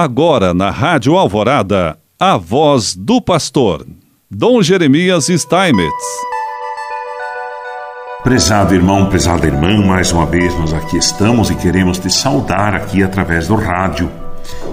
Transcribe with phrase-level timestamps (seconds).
[0.00, 3.84] Agora na Rádio Alvorada, a voz do pastor,
[4.30, 6.04] Dom Jeremias Steinmetz.
[8.22, 13.02] Prezado irmão, prezada irmã, mais uma vez nós aqui estamos e queremos te saudar aqui
[13.02, 14.08] através do rádio.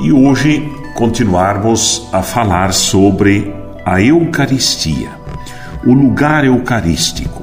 [0.00, 3.54] E hoje continuarmos a falar sobre
[3.86, 5.12] a Eucaristia,
[5.86, 7.42] o lugar eucarístico.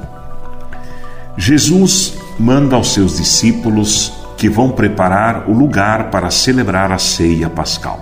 [1.36, 8.00] Jesus manda aos seus discípulos que vão preparar o lugar para celebrar a ceia pascal.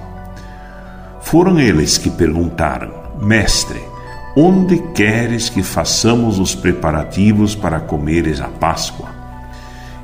[1.21, 3.81] Foram eles que perguntaram: Mestre,
[4.37, 9.09] onde queres que façamos os preparativos para comeres a Páscoa?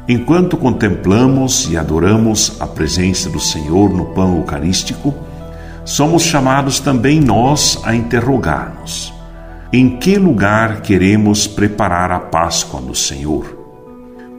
[0.08, 5.14] Enquanto contemplamos e adoramos a presença do Senhor no pão eucarístico,
[5.84, 9.12] somos chamados também nós a interrogar-nos:
[9.70, 13.57] em que lugar queremos preparar a Páscoa do Senhor?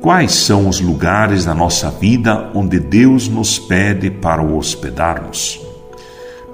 [0.02, 5.60] Quais são os lugares da nossa vida onde Deus nos pede para o hospedarmos?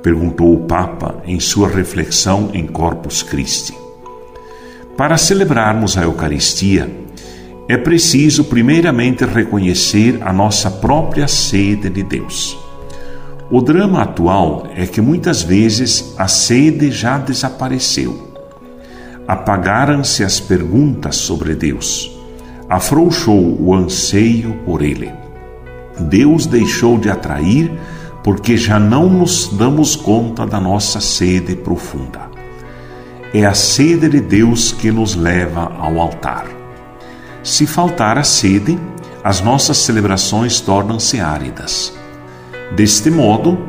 [0.01, 3.77] Perguntou o Papa em sua reflexão em Corpus Christi.
[4.97, 6.89] Para celebrarmos a Eucaristia,
[7.69, 12.57] é preciso primeiramente reconhecer a nossa própria sede de Deus.
[13.51, 18.33] O drama atual é que muitas vezes a sede já desapareceu.
[19.27, 22.14] Apagaram-se as perguntas sobre Deus
[22.69, 25.11] afrouxou o anseio por ele.
[25.99, 27.71] Deus deixou de atrair
[28.23, 32.21] porque já não nos damos conta da nossa sede profunda.
[33.33, 36.47] É a sede de Deus que nos leva ao altar.
[37.43, 38.79] Se faltar a sede,
[39.23, 41.93] as nossas celebrações tornam-se áridas.
[42.75, 43.59] Deste modo,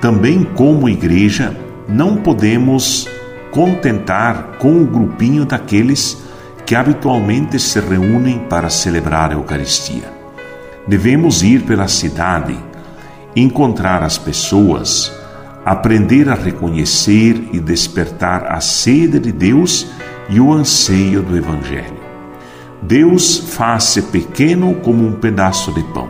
[0.00, 1.56] também como igreja,
[1.88, 3.06] não podemos
[3.50, 6.22] contentar com o grupinho daqueles
[6.70, 10.04] que habitualmente se reúnem para celebrar a Eucaristia.
[10.86, 12.56] Devemos ir pela cidade,
[13.34, 15.12] encontrar as pessoas,
[15.64, 19.88] aprender a reconhecer e despertar a sede de Deus
[20.28, 21.98] e o anseio do Evangelho.
[22.80, 26.08] Deus faz-se pequeno como um pedaço de pão,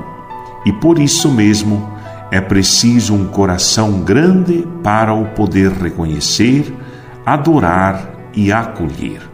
[0.66, 1.91] e por isso mesmo
[2.31, 6.71] é preciso um coração grande para o poder reconhecer,
[7.25, 9.29] adorar e acolher.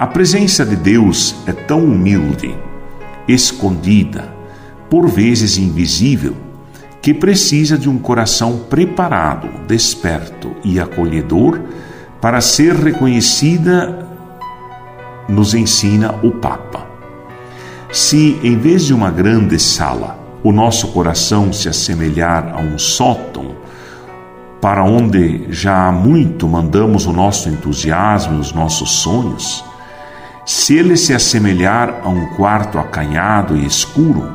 [0.00, 2.56] A presença de Deus é tão humilde,
[3.28, 4.34] escondida,
[4.88, 6.34] por vezes invisível,
[7.02, 11.60] que precisa de um coração preparado, desperto e acolhedor
[12.18, 14.08] para ser reconhecida,
[15.28, 16.86] nos ensina o Papa.
[17.92, 23.54] Se, em vez de uma grande sala, o nosso coração se assemelhar a um sótão,
[24.62, 29.68] para onde já há muito mandamos o nosso entusiasmo e os nossos sonhos,
[30.44, 34.32] se ele se assemelhar a um quarto acanhado e escuro,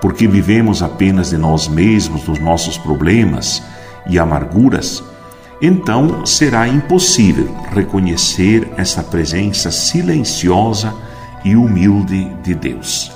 [0.00, 3.62] porque vivemos apenas de nós mesmos, dos nossos problemas
[4.08, 5.02] e amarguras,
[5.60, 10.94] então será impossível reconhecer essa presença silenciosa
[11.44, 13.10] e humilde de Deus.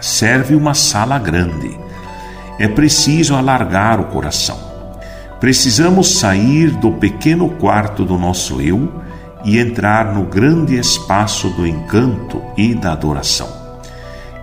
[0.00, 1.78] Serve uma sala grande.
[2.58, 4.58] É preciso alargar o coração.
[5.40, 8.92] Precisamos sair do pequeno quarto do nosso eu
[9.44, 13.48] e entrar no grande espaço do encanto e da adoração.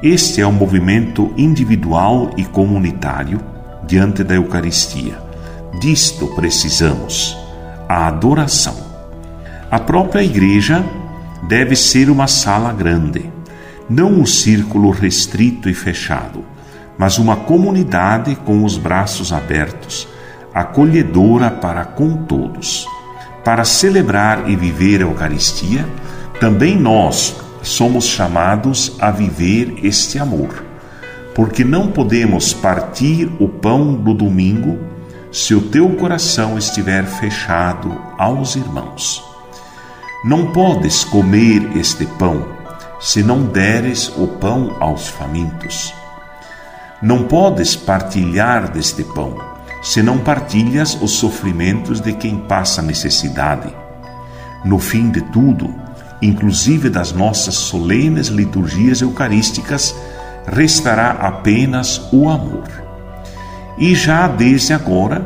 [0.01, 3.41] Este é um movimento individual e comunitário
[3.85, 5.17] diante da Eucaristia.
[5.79, 7.35] Disto precisamos,
[7.89, 8.75] a adoração.
[9.69, 10.85] A própria igreja
[11.47, 13.31] deve ser uma sala grande,
[13.89, 16.45] não um círculo restrito e fechado,
[16.97, 20.07] mas uma comunidade com os braços abertos,
[20.53, 22.87] acolhedora para com todos
[23.43, 25.85] para celebrar e viver a Eucaristia,
[26.39, 30.63] também nós somos chamados a viver este amor,
[31.35, 34.79] porque não podemos partir o pão do domingo
[35.31, 39.23] se o teu coração estiver fechado aos irmãos.
[40.25, 42.45] Não podes comer este pão
[42.99, 45.93] se não deres o pão aos famintos.
[47.01, 49.50] Não podes partilhar deste pão
[49.81, 53.73] se não partilhas os sofrimentos de quem passa necessidade.
[54.63, 55.73] No fim de tudo,
[56.21, 59.95] inclusive das nossas solenes liturgias eucarísticas,
[60.45, 62.67] restará apenas o amor.
[63.77, 65.25] E já desde agora,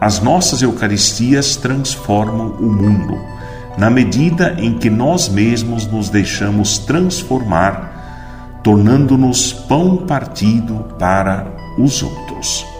[0.00, 3.16] as nossas Eucaristias transformam o mundo,
[3.78, 11.46] na medida em que nós mesmos nos deixamos transformar, tornando-nos pão partido para
[11.78, 12.71] os outros.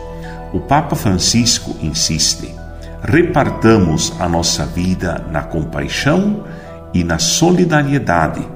[0.52, 2.54] O Papa Francisco insiste:
[3.02, 6.44] repartamos a nossa vida na compaixão
[6.92, 8.46] e na solidariedade,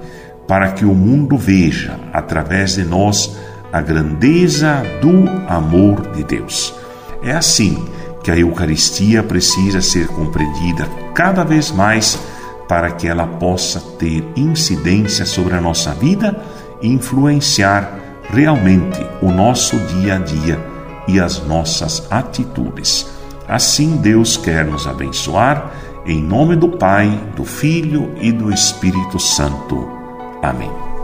[0.46, 3.34] para que o mundo veja, através de nós,
[3.72, 6.74] a grandeza do amor de Deus.
[7.22, 7.88] É assim
[8.22, 12.18] que a Eucaristia precisa ser compreendida cada vez mais
[12.68, 16.36] para que ela possa ter incidência sobre a nossa vida
[16.82, 17.98] e influenciar
[18.28, 20.75] realmente o nosso dia a dia
[21.06, 23.06] e as nossas atitudes.
[23.48, 25.72] Assim Deus quer nos abençoar,
[26.04, 29.88] em nome do Pai, do Filho e do Espírito Santo.
[30.42, 30.95] Amém.